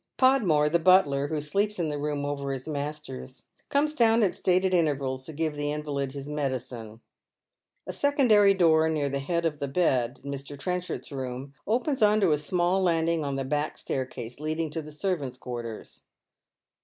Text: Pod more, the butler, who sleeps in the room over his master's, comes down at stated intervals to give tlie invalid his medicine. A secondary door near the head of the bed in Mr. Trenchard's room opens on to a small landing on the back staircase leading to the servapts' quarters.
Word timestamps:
Pod 0.17 0.41
more, 0.41 0.67
the 0.67 0.79
butler, 0.79 1.27
who 1.27 1.39
sleeps 1.39 1.77
in 1.77 1.89
the 1.89 1.97
room 1.99 2.25
over 2.25 2.51
his 2.51 2.67
master's, 2.67 3.45
comes 3.69 3.93
down 3.93 4.23
at 4.23 4.33
stated 4.33 4.73
intervals 4.73 5.27
to 5.27 5.31
give 5.31 5.53
tlie 5.53 5.69
invalid 5.71 6.13
his 6.13 6.27
medicine. 6.27 7.01
A 7.85 7.93
secondary 7.93 8.55
door 8.55 8.89
near 8.89 9.09
the 9.09 9.19
head 9.19 9.45
of 9.45 9.59
the 9.59 9.67
bed 9.67 10.19
in 10.23 10.31
Mr. 10.31 10.57
Trenchard's 10.57 11.11
room 11.11 11.53
opens 11.67 12.01
on 12.01 12.19
to 12.19 12.31
a 12.31 12.39
small 12.39 12.81
landing 12.81 13.23
on 13.23 13.35
the 13.35 13.45
back 13.45 13.77
staircase 13.77 14.39
leading 14.39 14.71
to 14.71 14.81
the 14.81 14.89
servapts' 14.89 15.39
quarters. 15.39 16.01